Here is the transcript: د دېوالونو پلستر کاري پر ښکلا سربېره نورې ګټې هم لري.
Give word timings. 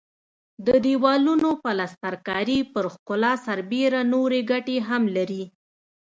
د 0.67 0.69
دېوالونو 0.85 1.49
پلستر 1.63 2.13
کاري 2.27 2.59
پر 2.73 2.85
ښکلا 2.93 3.33
سربېره 3.45 4.01
نورې 4.13 4.41
ګټې 4.51 4.77
هم 4.87 5.03
لري. 5.15 5.43